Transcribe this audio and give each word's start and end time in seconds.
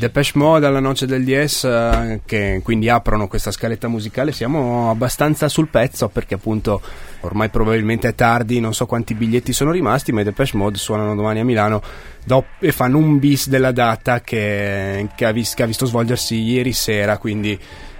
Depeche 0.00 0.32
Mode 0.38 0.64
alla 0.64 0.80
noce 0.80 1.04
del 1.04 1.22
DS 1.24 1.64
eh, 1.64 2.20
che 2.24 2.60
quindi 2.64 2.88
aprono 2.88 3.28
questa 3.28 3.50
scaletta 3.50 3.86
musicale 3.86 4.32
siamo 4.32 4.88
abbastanza 4.88 5.46
sul 5.48 5.68
pezzo 5.68 6.08
perché 6.08 6.34
appunto 6.34 6.80
ormai 7.20 7.50
probabilmente 7.50 8.08
è 8.08 8.14
tardi, 8.14 8.60
non 8.60 8.72
so 8.72 8.86
quanti 8.86 9.12
biglietti 9.12 9.52
sono 9.52 9.70
rimasti, 9.70 10.10
ma 10.10 10.22
i 10.22 10.24
Depeche 10.24 10.56
Mode 10.56 10.78
suonano 10.78 11.14
domani 11.14 11.40
a 11.40 11.44
Milano 11.44 11.82
e 12.60 12.72
fanno 12.72 12.96
un 12.96 13.18
bis 13.18 13.48
della 13.48 13.72
data 13.72 14.22
che, 14.22 15.06
che, 15.14 15.26
ha, 15.26 15.32
vis- 15.32 15.52
che 15.52 15.64
ha 15.64 15.66
visto 15.66 15.84
svolgersi 15.84 16.34
ieri 16.34 16.72
sera, 16.72 17.18
quindi 17.18 17.58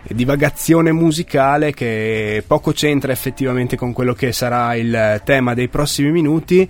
divagazione 0.08 0.92
musicale 0.92 1.74
che 1.74 2.42
poco 2.46 2.72
c'entra 2.72 3.12
effettivamente 3.12 3.76
con 3.76 3.92
quello 3.92 4.14
che 4.14 4.32
sarà 4.32 4.74
il 4.74 5.20
tema 5.22 5.52
dei 5.52 5.68
prossimi 5.68 6.10
minuti. 6.10 6.68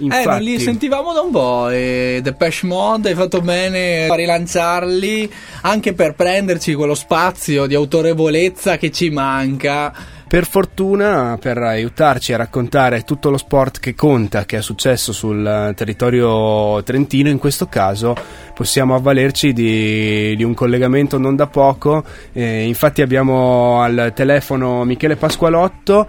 Infatti... 0.00 0.22
Eh, 0.22 0.30
non 0.30 0.42
li 0.42 0.58
sentivamo 0.58 1.12
da 1.12 1.20
un 1.20 1.30
po'. 1.30 1.68
E 1.70 2.20
Depeche 2.22 2.66
Mode 2.66 3.10
hai 3.10 3.14
fatto 3.14 3.40
bene 3.40 4.06
a 4.08 4.14
rilanciarli 4.14 5.32
anche 5.62 5.92
per 5.92 6.14
prenderci 6.14 6.74
quello 6.74 6.94
spazio 6.94 7.66
di 7.66 7.74
autorevolezza 7.74 8.76
che 8.76 8.90
ci 8.90 9.10
manca 9.10 10.18
per 10.30 10.46
fortuna, 10.46 11.38
per 11.40 11.58
aiutarci 11.58 12.32
a 12.32 12.36
raccontare 12.36 13.02
tutto 13.02 13.30
lo 13.30 13.36
sport 13.36 13.80
che 13.80 13.96
conta, 13.96 14.44
che 14.44 14.58
è 14.58 14.62
successo 14.62 15.12
sul 15.12 15.72
territorio 15.74 16.80
trentino, 16.84 17.28
in 17.28 17.38
questo 17.38 17.66
caso 17.66 18.14
possiamo 18.54 18.94
avvalerci 18.94 19.52
di, 19.52 20.36
di 20.36 20.44
un 20.44 20.54
collegamento 20.54 21.18
non 21.18 21.34
da 21.34 21.48
poco. 21.48 22.04
Eh, 22.32 22.62
infatti 22.62 23.02
abbiamo 23.02 23.82
al 23.82 24.12
telefono 24.14 24.84
Michele 24.84 25.16
Pasqualotto 25.16 26.06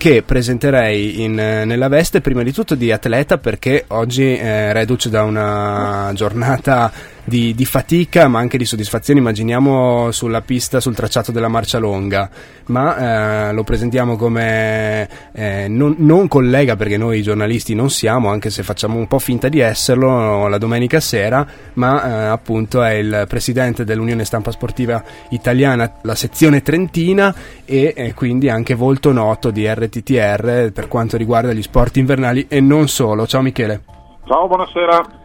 che 0.00 0.22
presenterei 0.22 1.20
in, 1.20 1.34
nella 1.34 1.88
veste 1.88 2.22
prima 2.22 2.42
di 2.42 2.54
tutto 2.54 2.74
di 2.74 2.90
atleta 2.90 3.36
perché 3.36 3.84
oggi 3.88 4.34
eh, 4.34 4.72
reduce 4.72 5.10
da 5.10 5.24
una 5.24 6.10
giornata 6.14 6.90
di, 7.30 7.54
di, 7.54 7.64
fatica 7.64 8.26
ma 8.26 8.40
anche 8.40 8.58
di 8.58 8.64
soddisfazione 8.64 9.20
immaginiamo 9.20 10.10
sulla 10.10 10.42
pista 10.42 10.80
sul 10.80 10.96
tracciato 10.96 11.30
della 11.30 11.46
marcia 11.46 11.78
longa. 11.78 12.28
Ma 12.66 13.48
eh, 13.48 13.52
lo 13.52 13.62
presentiamo 13.62 14.16
come 14.16 15.08
eh, 15.32 15.66
non, 15.68 15.94
non, 15.98 16.26
collega 16.26 16.74
perché 16.74 16.96
noi 16.96 17.22
giornalisti 17.22 17.74
non 17.74 17.88
siamo 17.88 18.28
anche 18.28 18.50
se 18.50 18.64
facciamo 18.64 18.96
un 18.96 19.06
po' 19.06 19.20
finta 19.20 19.48
di 19.48 19.60
esserlo 19.60 20.48
la 20.48 20.58
domenica 20.58 20.98
sera. 20.98 21.46
Ma 21.74 22.04
eh, 22.04 22.26
appunto 22.26 22.82
è 22.82 22.94
il 22.94 23.24
presidente 23.28 23.84
dell'Unione 23.84 24.24
Stampa 24.24 24.50
Sportiva 24.50 25.02
Italiana 25.30 25.98
la 26.02 26.16
sezione 26.16 26.62
trentina 26.62 27.32
e 27.64 28.12
quindi 28.16 28.48
anche 28.48 28.74
volto 28.74 29.12
noto 29.12 29.50
di 29.50 29.66
RTTR 29.66 30.72
per 30.72 30.88
quanto 30.88 31.16
riguarda 31.16 31.52
gli 31.52 31.62
sport 31.62 31.96
invernali 31.96 32.46
e 32.48 32.60
non 32.60 32.88
solo. 32.88 33.26
Ciao 33.26 33.40
Michele. 33.40 33.82
Ciao 34.26 34.48
buonasera 34.48 35.19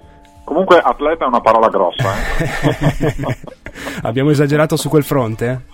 Comunque 0.46 0.78
atleta 0.78 1.26
è 1.26 1.28
una 1.28 1.42
parola 1.42 1.68
grossa. 1.70 2.14
Eh? 2.38 3.38
Abbiamo 4.04 4.30
esagerato 4.30 4.78
su 4.78 4.90
quel 4.90 5.04
fronte? 5.04 5.74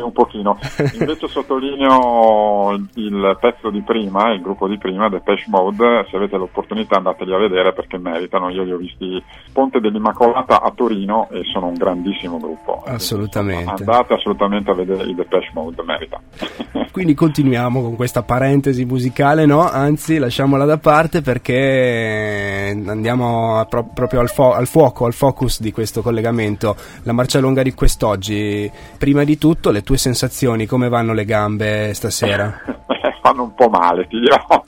Sì, 0.00 0.06
un 0.06 0.12
pochino. 0.12 0.58
Invece 0.98 1.28
sottolineo 1.28 2.72
il 2.94 3.36
pezzo 3.38 3.70
di 3.70 3.82
prima, 3.82 4.32
il 4.32 4.40
gruppo 4.40 4.66
di 4.66 4.78
prima, 4.78 5.08
Depeche 5.08 5.44
Mode, 5.48 6.06
se 6.10 6.16
avete 6.16 6.36
l'opportunità 6.36 6.96
andateli 6.96 7.34
a 7.34 7.38
vedere 7.38 7.72
perché 7.72 7.98
meritano. 7.98 8.48
Io 8.48 8.62
li 8.62 8.72
ho 8.72 8.78
visti 8.78 9.22
Ponte 9.52 9.80
dell'Immacolata 9.80 10.62
a 10.62 10.72
Torino 10.74 11.28
e 11.30 11.42
sono 11.52 11.66
un 11.66 11.74
grandissimo 11.74 12.38
gruppo. 12.38 12.82
Assolutamente. 12.86 13.82
Andate 13.82 14.14
assolutamente 14.14 14.70
a 14.70 14.74
vedere 14.74 15.04
i 15.04 15.14
Depeche 15.14 15.50
Mode, 15.52 15.82
merita. 15.82 16.20
Quindi 16.90 17.14
continuiamo 17.14 17.82
con 17.82 17.94
questa 17.94 18.22
parentesi 18.22 18.84
musicale, 18.84 19.46
no? 19.46 19.68
Anzi, 19.68 20.18
lasciamola 20.18 20.64
da 20.64 20.78
parte 20.78 21.20
perché 21.20 22.74
andiamo 22.86 23.64
pro- 23.68 23.90
proprio 23.94 24.20
al, 24.20 24.28
fo- 24.28 24.54
al 24.54 24.66
fuoco, 24.66 25.04
al 25.04 25.12
focus 25.12 25.60
di 25.60 25.70
questo 25.70 26.02
collegamento. 26.02 26.74
La 27.02 27.12
marcia 27.12 27.38
lunga 27.38 27.62
di 27.62 27.74
quest'oggi. 27.74 28.70
Prima 28.98 29.22
di 29.22 29.38
tutto 29.38 29.50
tutto, 29.50 29.70
le 29.72 29.82
tue 29.82 29.89
sensazioni, 29.96 30.66
come 30.66 30.88
vanno 30.88 31.12
le 31.12 31.24
gambe 31.24 31.94
stasera? 31.94 32.62
Fanno 33.22 33.42
un 33.42 33.54
po' 33.54 33.68
male, 33.68 34.06
ti 34.06 34.18
dirò. 34.18 34.38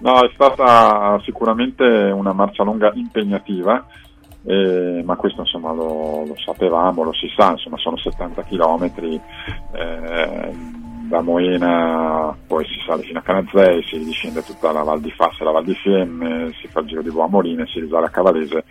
no, 0.00 0.24
è 0.24 0.30
stata 0.34 1.20
sicuramente 1.24 1.84
una 1.84 2.32
marcia 2.32 2.64
lunga 2.64 2.90
impegnativa, 2.94 3.84
eh, 4.44 5.02
ma 5.04 5.16
questo 5.16 5.42
insomma 5.42 5.72
lo, 5.72 6.24
lo, 6.26 6.34
sapevamo, 6.36 7.04
lo 7.04 7.12
si 7.12 7.32
sa, 7.36 7.52
insomma 7.52 7.76
sono 7.78 7.96
70 7.96 8.42
km 8.42 8.92
eh, 9.72 10.50
da 11.08 11.20
Moena, 11.20 12.36
poi 12.46 12.64
si 12.64 12.82
sale 12.86 13.02
fino 13.02 13.20
a 13.20 13.22
Canazei, 13.22 13.82
si 13.84 13.98
discende 14.02 14.42
tutta 14.42 14.72
la 14.72 14.82
Val 14.82 15.00
di 15.00 15.10
Fassa 15.12 15.38
e 15.40 15.44
la 15.44 15.52
Val 15.52 15.64
di 15.64 15.74
Fiemme, 15.74 16.52
si 16.60 16.66
fa 16.68 16.80
il 16.80 16.86
giro 16.86 17.02
di 17.02 17.10
Boamorine, 17.10 17.66
si 17.66 17.80
risale 17.80 18.06
a 18.06 18.10
Cavalese 18.10 18.64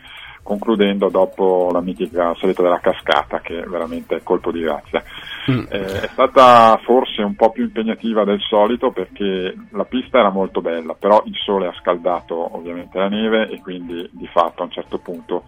concludendo 0.43 1.09
dopo 1.09 1.69
la 1.71 1.81
mitica 1.81 2.33
salita 2.39 2.61
della 2.61 2.79
cascata 2.79 3.39
che 3.39 3.63
veramente 3.67 4.17
è 4.17 4.23
colpo 4.23 4.51
di 4.51 4.61
grazia. 4.61 5.03
Mm. 5.49 5.65
Eh, 5.69 6.01
è 6.01 6.07
stata 6.11 6.79
forse 6.83 7.21
un 7.21 7.35
po' 7.35 7.51
più 7.51 7.63
impegnativa 7.63 8.23
del 8.23 8.41
solito 8.41 8.91
perché 8.91 9.55
la 9.71 9.85
pista 9.85 10.19
era 10.19 10.29
molto 10.29 10.61
bella, 10.61 10.93
però 10.93 11.21
il 11.25 11.35
sole 11.35 11.67
ha 11.67 11.73
scaldato 11.79 12.55
ovviamente 12.55 12.97
la 12.97 13.07
neve 13.07 13.49
e 13.49 13.59
quindi 13.61 14.07
di 14.11 14.27
fatto 14.27 14.61
a 14.61 14.65
un 14.65 14.71
certo 14.71 14.97
punto 14.99 15.43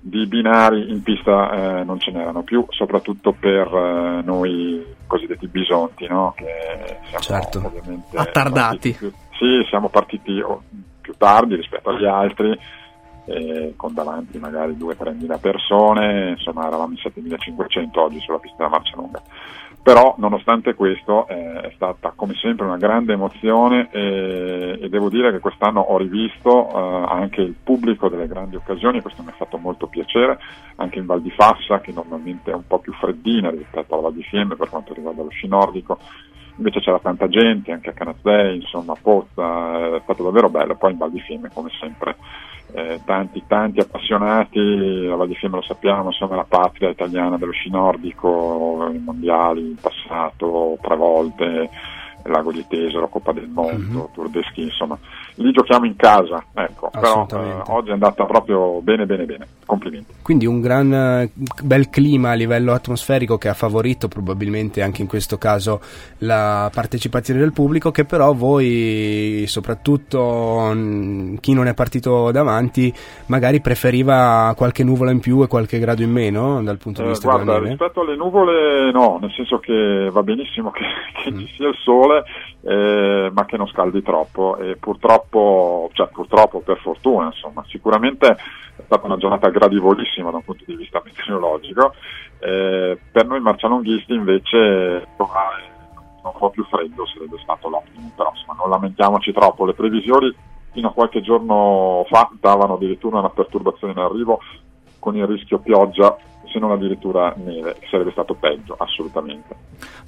di 0.00 0.24
binari 0.26 0.90
in 0.90 1.02
pista 1.02 1.80
eh, 1.80 1.84
non 1.84 1.98
ce 1.98 2.12
n'erano 2.12 2.42
più, 2.42 2.64
soprattutto 2.68 3.32
per 3.32 3.66
eh, 3.66 4.22
noi 4.22 4.94
cosiddetti 5.06 5.48
bisonti, 5.48 6.06
no? 6.06 6.32
che 6.36 6.98
siamo 7.06 7.24
certo. 7.24 7.62
ovviamente 7.64 8.16
attardati. 8.16 8.92
Più, 8.92 9.10
sì, 9.32 9.66
siamo 9.68 9.88
partiti 9.88 10.38
oh, 10.40 10.62
più 11.00 11.14
tardi 11.18 11.56
rispetto 11.56 11.90
agli 11.90 12.06
altri 12.06 12.56
eh, 13.26 13.74
con 13.76 13.92
davanti 13.94 14.38
magari 14.38 14.72
2-3 14.72 15.16
mila 15.16 15.38
persone, 15.38 16.30
insomma 16.30 16.66
eravamo 16.66 16.92
in 16.92 16.98
7500 16.98 18.00
oggi 18.00 18.20
sulla 18.20 18.38
pista 18.38 18.68
marcia 18.68 18.96
lunga. 18.96 19.22
Però 19.82 20.16
nonostante 20.18 20.74
questo 20.74 21.28
eh, 21.28 21.60
è 21.60 21.72
stata 21.76 22.12
come 22.16 22.34
sempre 22.34 22.66
una 22.66 22.76
grande 22.76 23.12
emozione 23.12 23.88
e, 23.92 24.78
e 24.82 24.88
devo 24.88 25.08
dire 25.08 25.30
che 25.30 25.38
quest'anno 25.38 25.80
ho 25.80 25.96
rivisto 25.96 26.68
eh, 26.68 27.06
anche 27.08 27.42
il 27.42 27.54
pubblico 27.62 28.08
delle 28.08 28.26
grandi 28.26 28.56
occasioni, 28.56 29.00
questo 29.00 29.22
mi 29.22 29.28
ha 29.28 29.34
fatto 29.36 29.58
molto 29.58 29.86
piacere, 29.86 30.40
anche 30.76 30.98
in 30.98 31.06
Val 31.06 31.22
di 31.22 31.30
Fassa 31.30 31.78
che 31.78 31.92
normalmente 31.92 32.50
è 32.50 32.54
un 32.54 32.66
po' 32.66 32.80
più 32.80 32.92
freddina 32.94 33.50
rispetto 33.50 33.94
alla 33.94 34.02
Val 34.02 34.14
di 34.14 34.24
Fiemme 34.24 34.56
per 34.56 34.68
quanto 34.68 34.92
riguarda 34.92 35.22
lo 35.22 35.30
sci 35.30 35.46
nordico, 35.46 36.00
invece 36.56 36.80
c'era 36.80 36.98
tanta 36.98 37.28
gente 37.28 37.70
anche 37.70 37.90
a 37.90 37.92
Canazzei, 37.92 38.56
insomma 38.56 38.94
a 38.94 38.98
Pozza, 39.00 39.96
è 39.96 40.00
stato 40.02 40.24
davvero 40.24 40.48
bello, 40.48 40.74
poi 40.74 40.90
in 40.90 40.98
Val 40.98 41.12
di 41.12 41.20
Fiemme 41.20 41.50
come 41.52 41.70
sempre 41.78 42.16
eh, 42.72 43.00
tanti, 43.04 43.42
tanti 43.46 43.80
appassionati, 43.80 45.06
la 45.06 45.16
Val 45.16 45.28
di 45.28 45.34
Fiemme 45.34 45.56
lo 45.56 45.62
sappiamo, 45.62 46.06
insomma 46.06 46.36
la 46.36 46.46
patria 46.48 46.90
italiana 46.90 47.36
dello 47.38 47.52
sci 47.52 47.70
nordico, 47.70 48.90
i 48.92 48.98
mondiali 48.98 49.60
in 49.60 49.76
passato, 49.76 50.78
tre 50.80 50.96
volte, 50.96 51.70
Lago 52.24 52.52
di 52.52 52.64
Tesoro, 52.66 53.08
Coppa 53.08 53.32
del 53.32 53.48
Mondo, 53.48 53.78
mm-hmm. 53.78 54.12
Tour 54.12 54.28
de 54.28 54.42
Ski, 54.50 54.62
insomma, 54.62 54.98
lì 55.36 55.52
giochiamo 55.52 55.86
in 55.86 55.96
casa, 55.96 56.42
ecco, 56.54 56.90
però 56.90 57.26
eh, 57.30 57.62
oggi 57.66 57.90
è 57.90 57.92
andata 57.92 58.24
proprio 58.24 58.80
bene 58.80 59.06
bene 59.06 59.24
bene, 59.24 59.46
complimenti. 59.64 60.14
Quindi 60.22 60.46
un 60.46 60.60
gran 60.60 60.92
eh, 60.92 61.30
bel 61.62 61.90
clima 61.90 62.30
a 62.30 62.34
livello 62.34 62.72
atmosferico 62.72 63.36
che 63.38 63.48
ha 63.48 63.54
favorito 63.54 64.08
probabilmente 64.08 64.82
anche 64.82 65.02
in 65.02 65.08
questo 65.08 65.38
caso 65.38 65.80
la 66.18 66.70
partecipazione 66.72 67.40
del 67.40 67.52
pubblico 67.52 67.90
che 67.90 68.04
però 68.04 68.32
voi, 68.32 69.44
soprattutto 69.46 70.70
mh, 70.72 71.36
chi 71.40 71.52
non 71.52 71.66
è 71.66 71.74
partito 71.74 72.30
davanti, 72.30 72.92
magari 73.26 73.60
preferiva 73.60 74.54
qualche 74.56 74.84
nuvola 74.84 75.10
in 75.10 75.20
più 75.20 75.42
e 75.42 75.48
qualche 75.48 75.78
grado 75.78 76.02
in 76.02 76.10
meno 76.10 76.62
dal 76.62 76.78
punto 76.78 77.02
di 77.02 77.08
eh, 77.08 77.10
vista 77.10 77.28
guarda, 77.28 77.44
della 77.44 77.56
neve? 77.58 77.68
rispetto 77.70 78.00
alle 78.00 78.16
nuvole 78.16 78.90
no, 78.90 79.18
nel 79.20 79.32
senso 79.32 79.58
che 79.58 80.08
va 80.10 80.22
benissimo 80.22 80.70
che, 80.72 80.84
che 81.22 81.32
mm. 81.32 81.38
ci 81.38 81.46
sia 81.56 81.68
il 81.68 81.76
sole 81.82 82.24
eh, 82.66 83.30
ma 83.32 83.44
che 83.44 83.56
non 83.56 83.68
scaldi 83.68 84.02
troppo 84.02 84.56
e 84.56 84.76
purtroppo, 84.76 85.25
cioè 85.30 86.08
purtroppo 86.08 86.60
per 86.60 86.78
fortuna 86.78 87.26
insomma, 87.26 87.64
sicuramente 87.68 88.26
è 88.28 88.82
stata 88.84 89.06
una 89.06 89.16
giornata 89.16 89.48
gradivolissima 89.48 90.30
da 90.30 90.36
un 90.36 90.44
punto 90.44 90.64
di 90.66 90.76
vista 90.76 91.02
meteorologico, 91.04 91.94
eh, 92.40 92.98
per 93.10 93.26
noi 93.26 93.40
marcialonghisti 93.40 94.12
invece 94.12 95.06
un 95.16 96.32
po' 96.38 96.50
più 96.50 96.64
freddo 96.64 97.06
sarebbe 97.06 97.38
stato 97.42 97.68
l'ottimo, 97.68 98.10
però 98.14 98.30
insomma 98.34 98.58
non 98.58 98.70
lamentiamoci 98.70 99.32
troppo, 99.32 99.64
le 99.64 99.74
previsioni 99.74 100.34
fino 100.72 100.88
a 100.88 100.92
qualche 100.92 101.22
giorno 101.22 102.04
fa 102.08 102.30
davano 102.38 102.74
addirittura 102.74 103.18
una 103.18 103.30
perturbazione 103.30 103.92
in 103.92 103.98
arrivo 103.98 104.40
con 104.98 105.16
il 105.16 105.26
rischio 105.26 105.58
pioggia 105.58 106.16
se 106.50 106.58
non 106.58 106.70
addirittura 106.70 107.32
neve, 107.36 107.76
sarebbe 107.90 108.10
stato 108.12 108.34
peggio, 108.34 108.74
assolutamente. 108.78 109.54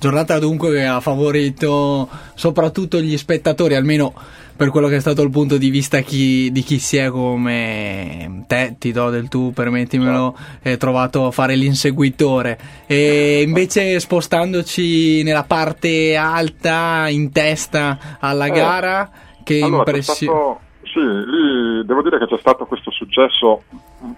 Giornata 0.00 0.38
dunque 0.38 0.70
che 0.70 0.84
ha 0.84 1.00
favorito 1.00 2.08
soprattutto 2.34 3.00
gli 3.00 3.16
spettatori, 3.16 3.74
almeno 3.74 4.14
per 4.56 4.70
quello 4.70 4.86
che 4.86 4.96
è 4.96 5.00
stato 5.00 5.22
il 5.22 5.30
punto 5.30 5.56
di 5.56 5.70
vista 5.70 6.00
chi, 6.00 6.52
di 6.52 6.62
chi 6.62 6.78
si 6.78 6.98
è 6.98 7.08
come 7.08 8.44
te, 8.46 8.76
ti 8.78 8.92
do 8.92 9.10
del 9.10 9.28
tu, 9.28 9.52
permettimelo, 9.52 10.36
è 10.60 10.76
trovato 10.76 11.26
a 11.26 11.30
fare 11.32 11.56
l'inseguitore. 11.56 12.58
E 12.86 13.42
invece 13.42 13.98
spostandoci 13.98 15.22
nella 15.24 15.44
parte 15.44 16.14
alta, 16.14 17.08
in 17.08 17.32
testa 17.32 17.98
alla 18.20 18.46
eh, 18.46 18.50
gara, 18.50 19.10
che 19.42 19.62
allora, 19.62 19.78
impressione... 19.78 20.56
Sì, 20.82 21.00
lì 21.00 21.84
devo 21.84 22.02
dire 22.02 22.18
che 22.18 22.26
c'è 22.26 22.38
stato 22.38 22.66
questo 22.66 22.90
successo 22.90 23.62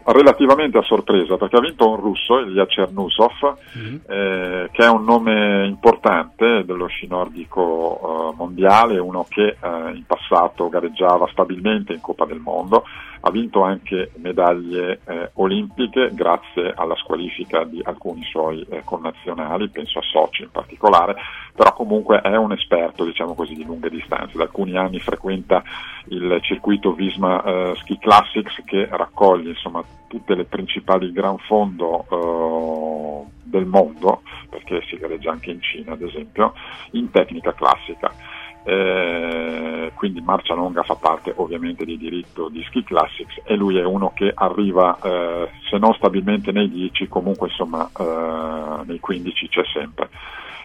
relativamente 0.04 0.78
a 0.78 0.82
sorpresa 0.82 1.36
perché 1.36 1.56
ha 1.56 1.60
vinto 1.60 1.88
un 1.88 1.96
russo, 1.96 2.38
Ilya 2.38 2.66
Chernusov, 2.66 3.56
mm-hmm. 3.78 3.96
eh, 4.06 4.68
che 4.72 4.84
è 4.84 4.88
un 4.88 5.04
nome 5.04 5.66
importante 5.66 6.64
dello 6.64 6.86
sci 6.86 7.06
nordico 7.06 8.32
eh, 8.32 8.36
mondiale, 8.36 8.98
uno 8.98 9.26
che 9.28 9.56
eh, 9.60 9.90
in 9.94 10.04
passato 10.06 10.68
gareggiava 10.68 11.28
stabilmente 11.30 11.92
in 11.92 12.00
Coppa 12.00 12.26
del 12.26 12.40
Mondo, 12.40 12.84
ha 13.20 13.30
vinto 13.30 13.62
anche 13.62 14.12
medaglie 14.16 15.00
eh, 15.04 15.30
olimpiche 15.34 16.10
grazie 16.12 16.72
alla 16.74 16.96
squalifica 16.96 17.64
di 17.64 17.80
alcuni 17.84 18.22
suoi 18.24 18.66
eh, 18.70 18.82
connazionali, 18.84 19.68
penso 19.68 19.98
a 19.98 20.02
Sochi 20.02 20.42
in 20.42 20.50
particolare, 20.50 21.16
però 21.54 21.72
comunque 21.74 22.20
è 22.20 22.36
un 22.36 22.52
esperto 22.52 23.04
diciamo 23.04 23.34
così, 23.34 23.54
di 23.54 23.64
lunghe 23.64 23.90
distanze, 23.90 24.36
da 24.36 24.44
alcuni 24.44 24.76
anni 24.76 24.98
frequenta 25.00 25.62
il 26.08 26.38
circuito 26.42 26.92
Visma 26.92 27.42
eh, 27.42 27.74
Ski 27.76 27.98
Classics 27.98 28.62
che 28.64 28.88
raccoglie 28.90 29.50
insomma, 29.50 29.84
tutte 30.08 30.34
le 30.34 30.44
principali 30.44 31.12
gran 31.12 31.36
fondo 31.38 32.06
eh, 32.10 33.30
del 33.42 33.66
mondo, 33.66 34.22
perché 34.48 34.82
si 34.88 34.96
gareggia 34.96 35.30
anche 35.30 35.50
in 35.50 35.60
Cina 35.60 35.92
ad 35.92 36.02
esempio, 36.02 36.54
in 36.92 37.10
tecnica 37.10 37.52
classica. 37.52 38.12
Eh, 38.62 39.92
quindi 39.94 40.20
Marcia 40.20 40.54
Longa 40.54 40.82
fa 40.82 40.94
parte 40.94 41.32
ovviamente 41.36 41.84
di 41.84 41.96
diritto 41.96 42.48
di 42.48 42.62
Ski 42.64 42.84
Classics 42.84 43.40
e 43.44 43.54
lui 43.56 43.78
è 43.78 43.84
uno 43.84 44.12
che 44.14 44.30
arriva 44.34 44.98
eh, 45.02 45.48
se 45.68 45.78
non 45.78 45.94
stabilmente 45.94 46.52
nei 46.52 46.68
10 46.68 47.08
comunque 47.08 47.48
insomma 47.48 47.88
eh, 47.98 48.84
nei 48.84 49.00
15 49.00 49.48
c'è 49.48 49.62
sempre. 49.72 50.10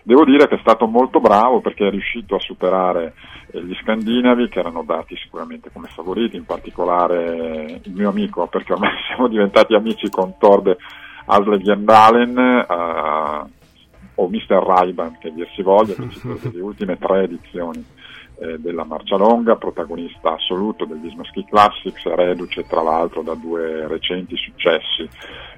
Devo 0.04 0.24
dire 0.24 0.48
che 0.48 0.56
è 0.56 0.60
stato 0.60 0.86
molto 0.86 1.20
bravo 1.20 1.62
perché 1.62 1.88
è 1.88 1.90
riuscito 1.90 2.36
a 2.36 2.40
superare 2.40 3.14
eh, 3.52 3.64
gli 3.64 3.76
scandinavi 3.82 4.50
che 4.50 4.60
erano 4.60 4.84
dati 4.84 5.16
sicuramente 5.16 5.72
come 5.72 5.88
favoriti 5.88 6.36
in 6.36 6.46
particolare 6.46 7.82
il 7.82 7.94
mio 7.94 8.10
amico 8.10 8.46
perché 8.48 8.74
ormai 8.74 8.92
siamo 9.08 9.28
diventati 9.28 9.74
amici 9.74 10.10
con 10.10 10.38
Tord 10.38 10.76
Asle 11.26 11.60
Gjendalen 11.60 12.38
eh, 12.38 13.65
o 14.16 14.28
Mr. 14.28 14.64
Raiban 14.64 15.18
che 15.20 15.34
dir 15.34 15.48
si 15.56 15.62
voglia, 15.62 15.96
vincitore 15.98 16.40
delle 16.50 16.62
ultime 16.62 16.98
tre 16.98 17.24
edizioni 17.24 17.84
eh, 18.40 18.60
della 18.60 18.84
Marcia 18.84 19.16
Longa, 19.16 19.56
protagonista 19.56 20.34
assoluto 20.34 20.86
del 20.86 21.00
Visma 21.00 21.24
Ski 21.24 21.46
Classics, 21.46 22.04
reduce 22.16 22.66
tra 22.68 22.82
l'altro 22.82 23.22
da 23.22 23.34
due 23.34 23.88
recenti 23.88 24.36
successi 24.36 25.08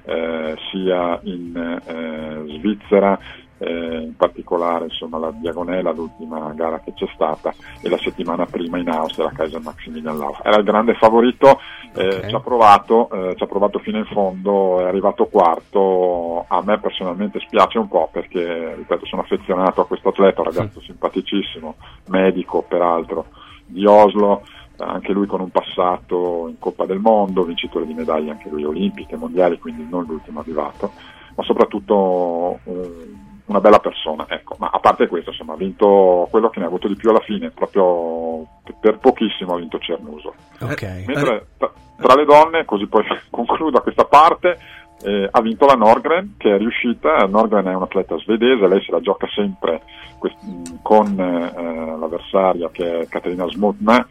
eh, 0.04 0.56
sia 0.70 1.18
in 1.24 1.56
eh, 1.56 2.58
Svizzera 2.58 3.18
eh, 3.58 4.00
in 4.00 4.16
particolare 4.16 4.84
insomma, 4.84 5.18
la 5.18 5.30
Diagonella, 5.30 5.92
l'ultima 5.92 6.52
gara 6.54 6.80
che 6.80 6.92
c'è 6.94 7.08
stata, 7.14 7.52
e 7.80 7.88
la 7.88 7.98
settimana 7.98 8.46
prima 8.46 8.78
in 8.78 8.88
Austria 8.88 9.26
la 9.26 9.32
Kaiser 9.32 9.60
Maximilian 9.60 10.16
Lauf. 10.16 10.40
Era 10.42 10.56
il 10.58 10.64
grande 10.64 10.94
favorito, 10.94 11.60
eh, 11.94 12.06
okay. 12.06 12.28
ci, 12.28 12.34
ha 12.34 12.40
provato, 12.40 13.10
eh, 13.10 13.34
ci 13.36 13.42
ha 13.42 13.46
provato 13.46 13.78
fino 13.78 13.98
in 13.98 14.06
fondo, 14.06 14.80
è 14.80 14.84
arrivato 14.84 15.26
quarto, 15.26 16.44
a 16.48 16.62
me 16.62 16.78
personalmente 16.78 17.40
spiace 17.40 17.78
un 17.78 17.88
po' 17.88 18.08
perché, 18.10 18.74
ripeto, 18.76 19.06
sono 19.06 19.22
affezionato 19.22 19.80
a 19.80 19.86
questo 19.86 20.08
atleta, 20.08 20.40
un 20.40 20.46
ragazzo 20.46 20.80
sì. 20.80 20.86
simpaticissimo, 20.86 21.74
medico 22.08 22.62
peraltro, 22.62 23.26
di 23.66 23.84
Oslo, 23.84 24.42
anche 24.78 25.12
lui 25.12 25.26
con 25.26 25.40
un 25.40 25.50
passato 25.50 26.46
in 26.48 26.58
Coppa 26.58 26.86
del 26.86 27.00
Mondo, 27.00 27.42
vincitore 27.42 27.86
di 27.86 27.94
medaglie 27.94 28.30
anche 28.30 28.48
lui 28.48 28.64
olimpiche, 28.64 29.16
mondiali, 29.16 29.58
quindi 29.58 29.86
non 29.88 30.04
l'ultimo 30.04 30.40
arrivato, 30.40 30.92
ma 31.34 31.42
soprattutto 31.42 32.60
un 32.64 33.27
una 33.48 33.60
bella 33.60 33.78
persona, 33.78 34.26
ecco. 34.28 34.56
Ma 34.58 34.70
a 34.72 34.78
parte 34.78 35.08
questo, 35.08 35.30
insomma, 35.30 35.54
ha 35.54 35.56
vinto 35.56 36.26
quello 36.30 36.48
che 36.50 36.58
ne 36.58 36.64
ha 36.66 36.68
avuto 36.68 36.88
di 36.88 36.96
più 36.96 37.10
alla 37.10 37.20
fine, 37.20 37.50
proprio 37.50 38.46
per 38.80 38.98
pochissimo 38.98 39.54
ha 39.54 39.58
vinto 39.58 39.78
Cernuso. 39.78 40.34
Okay. 40.60 41.04
Mentre 41.06 41.46
tra, 41.56 42.14
le 42.14 42.24
donne, 42.24 42.64
così 42.64 42.86
poi 42.86 43.04
concludo 43.30 43.80
questa 43.80 44.04
parte, 44.04 44.58
eh, 45.02 45.28
ha 45.30 45.40
vinto 45.40 45.66
la 45.66 45.74
Norgren 45.74 46.34
che 46.36 46.54
è 46.54 46.58
riuscita, 46.58 47.26
Norgren 47.26 47.66
è 47.66 47.74
un 47.74 47.82
atleta 47.82 48.16
svedese, 48.18 48.66
lei 48.66 48.82
se 48.82 48.92
la 48.92 49.00
gioca 49.00 49.26
sempre 49.28 49.82
quest- 50.18 50.82
con 50.82 51.18
eh, 51.18 51.98
l'avversaria 51.98 52.68
che 52.70 53.00
è 53.00 53.08
Katerina 53.08 53.48
Smutna, 53.48 54.06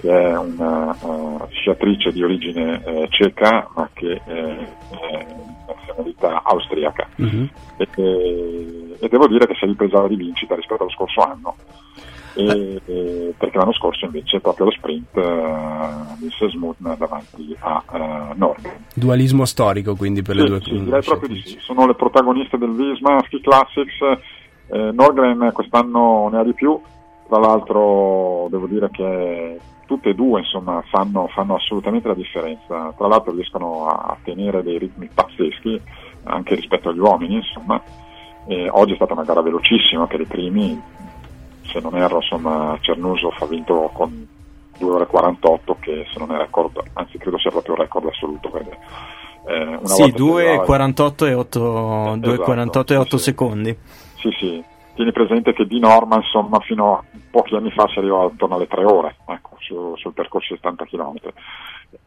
che 0.00 0.10
è 0.10 0.38
una 0.38 0.96
uh, 1.00 1.46
sciatrice 1.50 2.12
di 2.12 2.22
origine 2.22 2.80
eh, 2.84 3.08
ceca 3.10 3.68
ma 3.74 3.90
che 3.92 4.20
è 4.24 4.56
nazionalità 5.98 6.42
austriaca. 6.44 7.08
Mm-hmm. 7.20 7.44
e, 7.76 8.96
e, 8.98 9.08
devo 9.08 9.26
dire 9.26 9.46
che 9.46 9.54
si 9.54 9.64
è 9.64 9.66
ripresa 9.66 10.00
la 10.00 10.06
rivincita 10.06 10.54
rispetto 10.54 10.82
allo 10.82 10.92
scorso 10.92 11.20
anno. 11.20 11.56
E, 12.34 12.80
e, 12.84 13.34
perché 13.36 13.58
l'anno 13.58 13.72
scorso 13.72 14.04
invece 14.04 14.38
proprio 14.38 14.66
lo 14.66 14.70
sprint 14.70 15.16
uh, 15.16 16.16
vinse 16.20 16.48
Smutna 16.50 16.94
davanti 16.94 17.56
a 17.58 17.82
uh, 17.90 18.38
Nord 18.38 18.70
dualismo 18.94 19.44
storico 19.44 19.96
quindi 19.96 20.22
per 20.22 20.36
sì, 20.36 20.42
le 20.42 20.48
due 20.48 20.60
sì, 20.60 20.84
direi 20.84 21.02
proprio 21.02 21.28
di 21.30 21.42
sì. 21.44 21.58
Sono 21.58 21.86
le 21.86 21.94
protagoniste 21.94 22.56
del 22.56 22.70
Visma 22.70 23.20
Ski 23.24 23.40
Classics 23.40 24.20
eh, 24.68 24.90
Nordgren 24.92 25.50
quest'anno 25.52 26.28
ne 26.30 26.38
ha 26.38 26.44
di 26.44 26.52
più 26.52 26.80
tra 27.28 27.38
l'altro 27.38 28.46
devo 28.50 28.66
dire 28.66 28.88
che 28.90 29.60
tutte 29.86 30.10
e 30.10 30.14
due 30.14 30.40
insomma, 30.40 30.82
fanno, 30.88 31.28
fanno, 31.28 31.56
assolutamente 31.56 32.08
la 32.08 32.14
differenza. 32.14 32.92
Tra 32.96 33.06
l'altro 33.06 33.32
riescono 33.32 33.86
a 33.86 34.16
tenere 34.22 34.62
dei 34.62 34.78
ritmi 34.78 35.08
pazzeschi 35.12 35.80
anche 36.24 36.54
rispetto 36.54 36.88
agli 36.88 36.98
uomini. 36.98 37.36
Insomma. 37.36 37.80
oggi 38.70 38.92
è 38.92 38.96
stata 38.96 39.12
una 39.12 39.24
gara 39.24 39.42
velocissima 39.42 40.06
per 40.06 40.20
i 40.20 40.26
primi, 40.26 40.80
se 41.64 41.80
non 41.80 41.96
erro 41.96 42.16
insomma, 42.16 42.78
Cernusov 42.80 43.34
ha 43.40 43.46
vinto 43.46 43.90
con 43.92 44.26
2 44.78 44.90
ore 44.90 45.06
48 45.06 45.76
che 45.80 46.06
se 46.12 46.18
non 46.18 46.32
è 46.32 46.38
record, 46.38 46.80
anzi 46.94 47.18
credo 47.18 47.38
sia 47.38 47.50
proprio 47.50 47.74
un 47.74 47.80
record 47.80 48.06
assoluto. 48.06 48.48
Perché, 48.48 48.78
eh, 49.46 49.78
sì, 49.82 50.02
2,48 50.16 51.26
e 51.26 51.34
8, 51.34 52.18
esatto, 52.22 52.92
e 52.92 52.96
8 52.96 53.16
sì, 53.16 53.22
secondi. 53.22 53.76
Sì, 54.16 54.30
sì, 54.38 54.64
tieni 54.98 55.12
presente 55.12 55.52
che 55.52 55.64
di 55.64 55.78
norma 55.78 56.16
insomma, 56.16 56.58
fino 56.58 56.96
a 56.96 57.04
pochi 57.30 57.54
anni 57.54 57.70
fa 57.70 57.86
si 57.86 58.00
arrivava 58.00 58.24
attorno 58.24 58.56
alle 58.56 58.66
tre 58.66 58.84
ore 58.84 59.14
ecco, 59.26 59.54
su, 59.60 59.94
sul 59.94 60.12
percorso 60.12 60.54
di 60.54 60.60
70 60.60 60.84
km. 60.86 61.14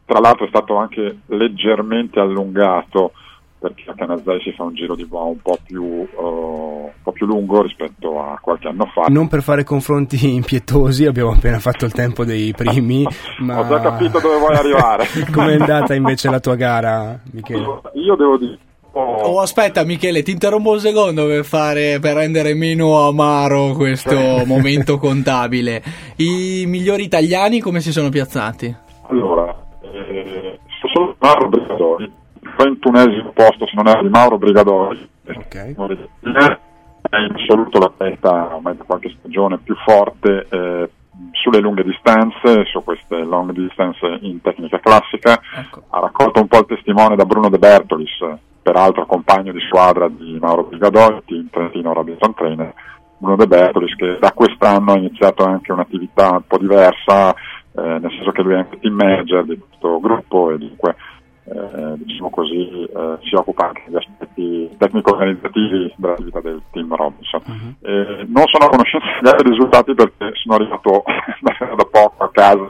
Tra 0.04 0.20
l'altro 0.20 0.44
è 0.44 0.48
stato 0.48 0.76
anche 0.76 1.20
leggermente 1.26 2.20
allungato 2.20 3.12
perché 3.58 3.88
a 3.90 3.94
Canazai 3.94 4.42
si 4.42 4.52
fa 4.52 4.64
un 4.64 4.74
giro 4.74 4.94
di 4.94 5.06
boa 5.06 5.22
un 5.22 5.40
po' 5.40 5.56
più, 5.64 5.82
uh, 5.82 6.06
un 6.14 6.90
po' 7.02 7.12
più 7.12 7.24
lungo 7.24 7.62
rispetto 7.62 8.20
a 8.20 8.38
qualche 8.38 8.68
anno 8.68 8.84
fa. 8.92 9.06
Non 9.08 9.28
per 9.28 9.40
fare 9.40 9.64
confronti 9.64 10.34
impietosi, 10.34 11.06
abbiamo 11.06 11.30
appena 11.30 11.60
fatto 11.60 11.86
il 11.86 11.92
tempo 11.92 12.24
dei 12.24 12.52
primi. 12.52 13.06
ma... 13.40 13.60
Ho 13.60 13.68
già 13.68 13.80
capito 13.80 14.20
dove 14.20 14.36
vuoi 14.36 14.54
arrivare. 14.54 15.06
Com'è 15.32 15.54
andata 15.54 15.94
invece 15.94 16.28
la 16.28 16.40
tua 16.40 16.56
gara, 16.56 17.18
Michele? 17.30 17.80
Io 17.94 18.16
devo 18.16 18.36
dire 18.36 18.58
Oh. 18.92 19.00
oh. 19.00 19.40
aspetta 19.40 19.84
Michele, 19.84 20.22
ti 20.22 20.32
interrompo 20.32 20.72
un 20.72 20.78
secondo 20.78 21.26
per, 21.26 21.44
fare, 21.44 21.98
per 21.98 22.16
rendere 22.16 22.54
meno 22.54 23.06
amaro 23.06 23.72
questo 23.72 24.14
momento 24.44 24.98
contabile. 24.98 25.82
I 26.16 26.64
migliori 26.66 27.04
italiani 27.04 27.60
come 27.60 27.80
si 27.80 27.92
sono 27.92 28.10
piazzati? 28.10 28.74
Allora, 29.08 29.54
eh, 29.80 30.58
sono 30.92 31.14
Mauro 31.18 31.48
Brigadori, 31.48 32.04
il 32.04 32.54
21 32.56 33.32
posto 33.32 33.66
se 33.66 33.72
non 33.74 33.88
è 33.88 34.00
di 34.02 34.08
Mauro 34.08 34.38
Brigadori. 34.38 35.08
Okay. 35.24 35.74
È 35.74 37.16
in 37.16 37.34
assoluto 37.34 37.78
l'atleta 37.78 38.54
ormai 38.54 38.76
da 38.76 38.84
qualche 38.84 39.14
stagione 39.18 39.58
più 39.58 39.74
forte 39.84 40.46
eh, 40.48 40.90
sulle 41.32 41.60
lunghe 41.60 41.82
distanze, 41.82 42.64
su 42.66 42.82
queste 42.84 43.16
long 43.22 43.52
distance 43.52 44.18
in 44.20 44.40
tecnica 44.40 44.78
classica. 44.80 45.40
Ecco. 45.56 45.82
Ha 45.90 46.00
raccolto 46.00 46.40
un 46.40 46.46
po' 46.46 46.58
il 46.58 46.66
testimone 46.66 47.16
da 47.16 47.24
Bruno 47.24 47.48
De 47.48 47.58
Bertolis, 47.58 48.18
peraltro 48.62 49.06
compagno 49.06 49.52
di 49.52 49.60
squadra 49.60 50.08
di 50.08 50.38
Mauro 50.40 50.68
team 50.68 51.48
Trentino 51.50 51.92
Robinson 51.92 52.34
Trainer, 52.34 52.72
Bruno 53.18 53.36
De 53.36 53.46
Bertolis 53.46 53.94
che 53.96 54.18
da 54.18 54.32
quest'anno 54.32 54.92
ha 54.92 54.98
iniziato 54.98 55.44
anche 55.44 55.72
un'attività 55.72 56.30
un 56.30 56.46
po' 56.46 56.58
diversa, 56.58 57.32
eh, 57.32 57.80
nel 57.82 58.10
senso 58.10 58.30
che 58.30 58.42
lui 58.42 58.54
è 58.54 58.58
anche 58.58 58.78
team 58.78 58.94
manager 58.94 59.44
di 59.44 59.58
questo 59.58 60.00
gruppo 60.00 60.50
e 60.50 60.58
dunque 60.58 60.96
eh, 61.44 61.94
diciamo 61.96 62.30
così, 62.30 62.84
eh, 62.84 63.18
si 63.22 63.34
occupa 63.34 63.66
anche 63.66 63.82
degli 63.86 63.96
aspetti 63.96 64.70
tecnico-organizzativi 64.78 65.94
dell'attività 65.96 66.40
del 66.40 66.62
team 66.70 66.94
Robinson. 66.94 67.42
Uh-huh. 67.44 68.26
non 68.28 68.44
sono 68.46 68.66
a 68.66 68.68
conoscenza 68.68 69.06
altri 69.22 69.50
risultati 69.50 69.94
perché 69.94 70.30
sono 70.34 70.54
arrivato 70.54 71.02
da 71.76 71.88
poco 71.90 72.24
a 72.24 72.30
casa 72.30 72.68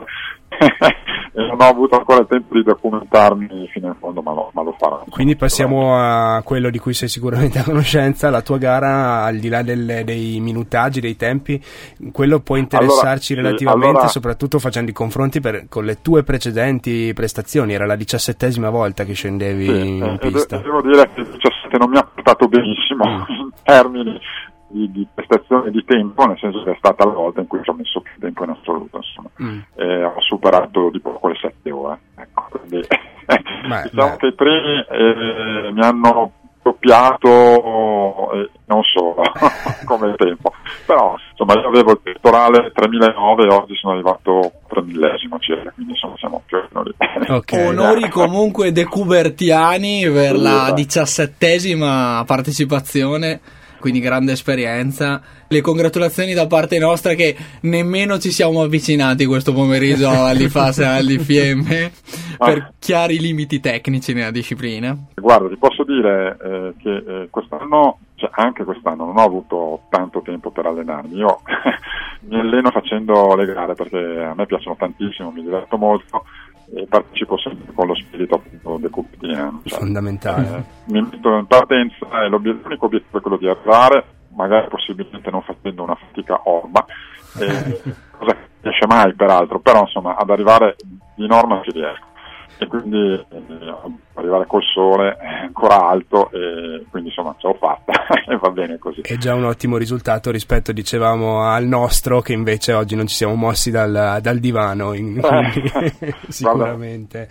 non 1.55 1.67
ho 1.67 1.69
avuto 1.69 1.95
ancora 1.95 2.19
il 2.19 2.27
tempo 2.27 2.55
di 2.55 2.63
documentarmi 2.63 3.67
fino 3.71 3.87
in 3.87 3.95
fondo, 3.99 4.21
ma 4.21 4.33
lo, 4.33 4.49
ma 4.53 4.63
lo 4.63 4.75
farò. 4.77 5.03
Quindi 5.09 5.35
passiamo 5.35 5.95
a 5.95 6.41
quello 6.43 6.69
di 6.69 6.79
cui 6.79 6.93
sei 6.93 7.07
sicuramente 7.07 7.59
a 7.59 7.63
conoscenza, 7.63 8.29
la 8.29 8.41
tua 8.41 8.57
gara, 8.57 9.23
al 9.23 9.37
di 9.37 9.49
là 9.49 9.61
del, 9.61 10.01
dei 10.03 10.39
minutaggi, 10.39 10.99
dei 10.99 11.15
tempi, 11.15 11.61
quello 12.11 12.39
può 12.39 12.55
interessarci 12.55 13.33
allora, 13.33 13.49
relativamente, 13.49 13.85
sì, 13.85 13.95
allora... 13.95 14.07
soprattutto 14.07 14.59
facendo 14.59 14.91
i 14.91 14.93
confronti 14.93 15.39
per, 15.39 15.65
con 15.69 15.85
le 15.85 16.01
tue 16.01 16.23
precedenti 16.23 17.11
prestazioni, 17.13 17.73
era 17.73 17.85
la 17.85 17.95
diciassettesima 17.95 18.69
volta 18.69 19.03
che 19.03 19.13
scendevi 19.13 19.65
sì, 19.65 19.87
in 19.87 20.03
eh, 20.03 20.17
pista. 20.17 20.57
Devo 20.57 20.81
dire 20.81 21.09
che 21.13 21.21
il 21.21 21.27
17 21.27 21.77
non 21.77 21.89
mi 21.89 21.97
ha 21.97 22.03
portato 22.03 22.47
benissimo 22.47 23.05
mm. 23.05 23.23
in 23.27 23.49
termini 23.63 24.19
di, 24.73 24.91
di, 24.91 25.07
prestazione 25.13 25.69
di 25.69 25.83
tempo, 25.85 26.25
nel 26.25 26.37
senso 26.39 26.63
che 26.63 26.71
è 26.71 26.75
stata 26.77 27.05
la 27.05 27.13
volta 27.13 27.41
in 27.41 27.47
cui 27.47 27.59
ci 27.63 27.69
ho 27.69 27.73
messo 27.73 28.01
più 28.01 28.13
tempo 28.19 28.43
in 28.43 28.49
assoluto, 28.49 28.97
insomma. 28.97 29.29
Mm. 29.41 29.59
Eh, 29.75 30.03
ho 30.03 30.21
superato 30.21 30.89
di 30.89 30.99
poco 30.99 31.27
le 31.27 31.35
7 31.39 31.71
ore. 31.71 31.99
Ecco, 32.15 32.47
quindi 32.49 32.87
Beh, 33.25 33.89
diciamo 33.91 34.09
beh. 34.11 34.17
che 34.17 34.27
i 34.27 34.33
primi 34.33 34.85
eh, 34.89 35.71
mi 35.71 35.81
hanno 35.81 36.31
doppiato 36.63 38.31
eh, 38.33 38.49
non 38.65 38.81
solo 38.83 39.21
come 39.85 40.15
tempo 40.15 40.53
però 40.85 41.15
insomma 41.31 41.59
io 41.59 41.67
avevo 41.67 41.91
il 41.91 41.99
pettorale 42.01 42.71
3009 42.73 43.43
e 43.43 43.53
oggi 43.53 43.75
sono 43.75 43.93
arrivato 43.93 44.51
3000 44.69 45.17
circa 45.39 45.71
quindi 45.71 45.91
insomma 45.91 46.15
siamo 46.17 46.41
più 46.45 46.57
o 46.57 46.67
meno 46.71 46.83
lì 46.83 47.33
okay, 47.33 47.67
onori 47.67 48.07
comunque 48.09 48.71
decubertiani 48.71 50.09
per 50.09 50.37
la 50.37 50.71
diciassettesima 50.73 52.23
partecipazione 52.25 53.41
quindi 53.83 53.99
grande 53.99 54.31
esperienza. 54.31 55.21
Le 55.49 55.59
congratulazioni 55.59 56.33
da 56.33 56.47
parte 56.47 56.79
nostra 56.79 57.15
che 57.15 57.35
nemmeno 57.63 58.17
ci 58.17 58.31
siamo 58.31 58.61
avvicinati 58.61 59.25
questo 59.25 59.51
pomeriggio 59.51 60.07
all'IFAS 60.23 60.79
e 60.79 60.85
all'IFM 60.85 61.91
per 62.37 62.75
chiari 62.79 63.19
limiti 63.19 63.59
tecnici 63.59 64.13
nella 64.13 64.31
disciplina. 64.31 64.95
Guarda, 65.15 65.49
ti 65.49 65.57
posso 65.57 65.83
dire 65.83 66.37
eh, 66.41 66.73
che 66.81 66.95
eh, 66.95 67.27
quest'anno, 67.29 67.97
cioè 68.15 68.29
anche 68.35 68.63
quest'anno, 68.63 69.03
non 69.03 69.17
ho 69.17 69.23
avuto 69.23 69.81
tanto 69.89 70.21
tempo 70.21 70.49
per 70.49 70.65
allenarmi. 70.65 71.17
Io 71.17 71.41
mi 72.29 72.39
alleno 72.39 72.71
facendo 72.71 73.35
le 73.35 73.45
gare 73.45 73.73
perché 73.73 73.97
a 73.97 74.33
me 74.33 74.45
piacciono 74.45 74.77
tantissimo, 74.77 75.29
mi 75.31 75.41
diverto 75.41 75.75
molto 75.75 76.23
e 76.73 76.87
partecipo 76.87 77.37
sempre 77.37 77.73
con 77.73 77.87
lo 77.87 77.95
spirito 77.95 78.41
decuppetiano. 79.33 79.61
Cioè, 79.63 79.79
Fondamentale. 79.79 80.47
Eh, 80.47 80.91
mi 80.91 81.01
metto 81.01 81.37
in 81.37 81.45
partenza 81.47 82.23
e 82.23 82.27
l'unico 82.27 82.85
obiettivo 82.85 83.17
è 83.17 83.21
quello 83.21 83.37
di 83.37 83.47
arrivare, 83.47 84.05
magari 84.35 84.67
possibilmente 84.69 85.29
non 85.29 85.41
facendo 85.41 85.83
una 85.83 85.95
fatica 85.95 86.41
orma, 86.45 86.85
eh, 87.39 87.81
cosa 88.17 88.31
che 88.33 88.39
non 88.39 88.61
riesce 88.61 88.87
mai 88.87 89.13
peraltro, 89.13 89.59
però 89.59 89.81
insomma 89.81 90.15
ad 90.15 90.29
arrivare 90.29 90.75
di 91.15 91.27
norma 91.27 91.61
ci 91.63 91.71
riesco 91.71 92.11
e 92.57 92.67
quindi 92.67 93.13
eh, 93.13 93.75
arrivare 94.13 94.45
col 94.45 94.61
sole 94.63 95.17
è 95.17 95.25
ancora 95.45 95.87
alto 95.87 96.29
e 96.31 96.85
quindi 96.89 97.09
insomma 97.09 97.35
ce 97.39 97.47
l'ho 97.47 97.55
fatta 97.55 97.93
e 98.29 98.37
va 98.37 98.49
bene 98.49 98.77
così. 98.77 99.01
È 99.01 99.17
già 99.17 99.33
un 99.33 99.45
ottimo 99.45 99.77
risultato 99.77 100.29
rispetto 100.31 100.71
dicevamo 100.71 101.43
al 101.43 101.65
nostro 101.65 102.21
che 102.21 102.33
invece 102.33 102.73
oggi 102.73 102.95
non 102.95 103.07
ci 103.07 103.15
siamo 103.15 103.35
mossi 103.35 103.71
dal, 103.71 104.19
dal 104.21 104.37
divano 104.37 104.93
in, 104.93 105.19
eh, 105.19 106.15
sicuramente. 106.27 107.27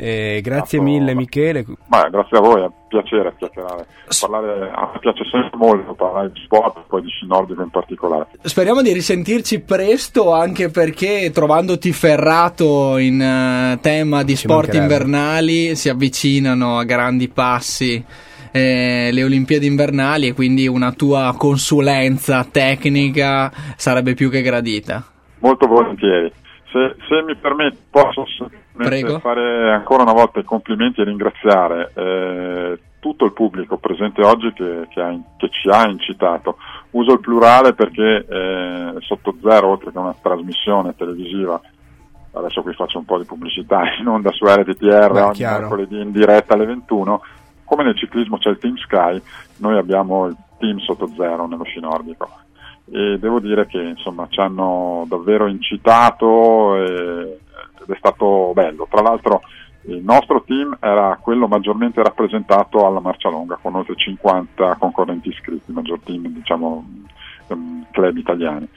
Eh, 0.00 0.38
grazie 0.44 0.80
mille 0.80 1.12
Michele. 1.12 1.64
Beh, 1.64 2.08
grazie 2.10 2.38
a 2.38 2.40
voi, 2.40 2.60
è 2.60 2.66
un 2.66 2.72
piacere 2.86 3.34
chiacchierare. 3.36 3.84
Parlare, 4.20 4.70
a 4.70 4.90
me 4.92 4.98
piace 5.00 5.24
sempre 5.28 5.58
molto 5.58 5.92
parlare 5.94 6.30
di 6.30 6.40
sport 6.44 6.76
e 6.76 6.80
poi 6.86 7.02
di 7.02 7.08
sci 7.08 7.26
nordico 7.26 7.62
in 7.62 7.70
particolare. 7.70 8.28
Speriamo 8.42 8.80
di 8.80 8.92
risentirci 8.92 9.60
presto 9.62 10.32
anche 10.32 10.68
perché 10.70 11.32
trovandoti 11.34 11.90
ferrato 11.90 12.96
in 12.98 13.20
uh, 13.20 13.80
tema 13.80 14.22
di 14.22 14.36
Ci 14.36 14.46
sport 14.46 14.74
invernali 14.74 15.74
si 15.74 15.88
avvicinano 15.88 16.78
a 16.78 16.84
grandi 16.84 17.28
passi. 17.28 18.04
Eh, 18.52 19.10
le 19.12 19.24
Olimpiadi 19.24 19.66
invernali 19.66 20.28
e 20.28 20.32
quindi 20.32 20.68
una 20.68 20.92
tua 20.92 21.34
consulenza 21.36 22.46
tecnica 22.48 23.50
sarebbe 23.76 24.14
più 24.14 24.30
che 24.30 24.42
gradita. 24.42 25.04
Molto 25.40 25.66
volentieri. 25.66 26.32
Se, 26.70 26.94
se 27.08 27.22
mi 27.26 27.34
permetti, 27.34 27.78
posso 27.90 28.24
Prego. 28.84 29.18
fare 29.18 29.72
ancora 29.72 30.02
una 30.02 30.12
volta 30.12 30.40
i 30.40 30.44
complimenti 30.44 31.00
e 31.00 31.04
ringraziare 31.04 31.90
eh, 31.94 32.78
tutto 33.00 33.24
il 33.24 33.32
pubblico 33.32 33.76
presente 33.78 34.22
oggi 34.24 34.52
che, 34.52 34.86
che, 34.90 35.00
ha, 35.00 35.16
che, 35.36 35.48
ci 35.50 35.68
ha 35.68 35.88
incitato. 35.88 36.56
Uso 36.90 37.12
il 37.12 37.20
plurale 37.20 37.74
perché 37.74 38.26
eh, 38.28 38.94
sotto 39.00 39.36
zero, 39.42 39.68
oltre 39.68 39.92
che 39.92 39.98
una 39.98 40.14
trasmissione 40.20 40.94
televisiva, 40.96 41.60
adesso 42.32 42.62
qui 42.62 42.72
faccio 42.74 42.98
un 42.98 43.04
po' 43.04 43.18
di 43.18 43.24
pubblicità 43.24 43.82
in 43.98 44.06
onda 44.06 44.30
su 44.32 44.44
RTTR 44.44 45.12
Beh, 45.12 45.20
ogni 45.20 45.42
mercoledì 45.42 46.00
in 46.00 46.12
diretta 46.12 46.54
alle 46.54 46.66
21, 46.66 47.22
come 47.64 47.84
nel 47.84 47.96
ciclismo 47.96 48.38
c'è 48.38 48.50
il 48.50 48.58
Team 48.58 48.76
Sky, 48.76 49.20
noi 49.58 49.76
abbiamo 49.76 50.26
il 50.26 50.36
team 50.58 50.78
sotto 50.78 51.08
zero 51.16 51.46
nello 51.46 51.64
sci 51.64 51.80
nordico 51.80 52.28
e 52.90 53.18
devo 53.18 53.38
dire 53.38 53.66
che 53.66 53.78
insomma 53.78 54.26
ci 54.30 54.40
hanno 54.40 55.04
davvero 55.08 55.46
incitato 55.46 56.76
e, 56.76 57.38
ed 57.80 57.88
è 57.88 57.96
stato 57.98 58.52
bello. 58.54 58.86
Tra 58.90 59.02
l'altro 59.02 59.42
il 59.82 60.02
nostro 60.02 60.42
team 60.42 60.76
era 60.80 61.18
quello 61.20 61.46
maggiormente 61.48 62.02
rappresentato 62.02 62.86
alla 62.86 63.00
marcia 63.00 63.28
longa 63.28 63.58
con 63.60 63.74
oltre 63.74 63.94
50 63.96 64.76
concorrenti 64.78 65.28
iscritti, 65.28 65.72
maggior 65.72 66.00
team 66.00 66.26
diciamo 66.28 66.84
club 67.90 68.16
italiani 68.16 68.68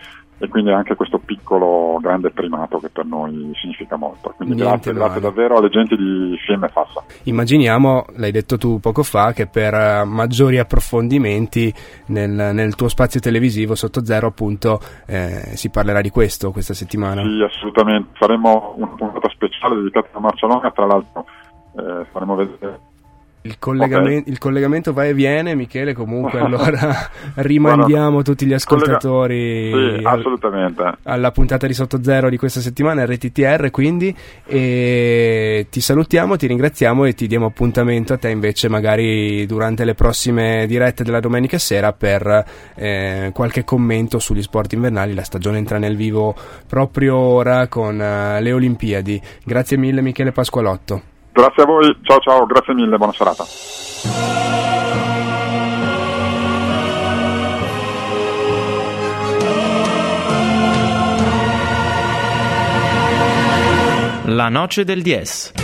e 0.41 0.47
quindi 0.47 0.71
anche 0.71 0.95
questo 0.95 1.19
piccolo 1.19 1.99
grande 2.01 2.31
primato 2.31 2.79
che 2.79 2.89
per 2.89 3.05
noi 3.05 3.51
significa 3.61 3.95
molto. 3.95 4.33
Quindi 4.35 4.55
grazie, 4.55 4.91
grazie, 4.91 5.21
davvero 5.21 5.57
alle 5.57 5.69
gente 5.69 5.95
di 5.95 6.35
Fiemme 6.43 6.67
Fassa. 6.67 7.03
Immaginiamo, 7.23 8.05
l'hai 8.17 8.31
detto 8.31 8.57
tu 8.57 8.79
poco 8.79 9.03
fa, 9.03 9.33
che 9.33 9.45
per 9.45 9.73
eh, 9.73 10.03
maggiori 10.03 10.57
approfondimenti 10.57 11.71
nel, 12.07 12.31
nel 12.31 12.75
tuo 12.75 12.87
spazio 12.87 13.19
televisivo 13.19 13.75
sotto 13.75 14.03
zero 14.03 14.27
appunto 14.27 14.79
eh, 15.05 15.55
si 15.55 15.69
parlerà 15.69 16.01
di 16.01 16.09
questo 16.09 16.51
questa 16.51 16.73
settimana. 16.73 17.21
Sì, 17.21 17.43
assolutamente. 17.43 18.09
Faremo 18.13 18.73
una 18.77 18.95
puntata 18.97 19.29
speciale 19.29 19.75
dedicata 19.75 20.17
a 20.17 20.19
Marcia 20.19 20.47
Longa, 20.47 20.71
tra 20.71 20.87
l'altro 20.87 21.25
eh, 21.77 22.05
faremo 22.11 22.33
vedere 22.35 22.79
il, 23.43 23.57
collegamento, 23.59 24.19
okay. 24.19 24.31
il, 24.31 24.37
collegamento 24.37 24.93
va 24.93 25.05
e 25.05 25.13
viene, 25.13 25.55
Michele. 25.55 25.93
Comunque, 25.93 26.39
allora 26.41 27.09
rimandiamo 27.35 28.07
bueno, 28.07 28.21
tutti 28.23 28.45
gli 28.45 28.53
ascoltatori 28.53 29.69
collega- 29.71 29.97
sì, 29.97 30.97
alla 31.03 31.31
puntata 31.31 31.67
di 31.67 31.73
Sotto 31.73 32.03
Zero 32.03 32.29
di 32.29 32.37
questa 32.37 32.59
settimana, 32.59 33.05
RTTR. 33.05 33.69
Quindi, 33.71 34.15
e 34.45 35.67
ti 35.69 35.81
salutiamo, 35.81 36.35
ti 36.35 36.47
ringraziamo 36.47 37.05
e 37.05 37.13
ti 37.13 37.27
diamo 37.27 37.47
appuntamento 37.47 38.13
a 38.13 38.17
te 38.17 38.29
invece, 38.29 38.69
magari 38.69 39.45
durante 39.45 39.85
le 39.85 39.95
prossime 39.95 40.65
dirette 40.67 41.03
della 41.03 41.19
domenica 41.19 41.57
sera, 41.57 41.93
per 41.93 42.45
eh, 42.75 43.31
qualche 43.33 43.63
commento 43.63 44.19
sugli 44.19 44.41
sport 44.41 44.73
invernali. 44.73 45.13
La 45.13 45.23
stagione 45.23 45.57
entra 45.57 45.77
nel 45.77 45.95
vivo 45.95 46.35
proprio 46.67 47.15
ora 47.15 47.67
con 47.67 47.95
uh, 47.95 48.41
le 48.41 48.51
Olimpiadi. 48.51 49.21
Grazie 49.43 49.77
mille, 49.77 50.01
Michele 50.01 50.31
Pasqualotto. 50.31 51.10
Grazie 51.33 51.63
a 51.63 51.65
voi, 51.65 51.97
ciao 52.03 52.19
ciao, 52.19 52.45
grazie 52.45 52.73
mille, 52.73 52.97
buona 52.97 53.13
serata. 53.13 53.45
La 64.25 64.49
noce 64.49 64.83
del 64.83 65.01
10 65.01 65.60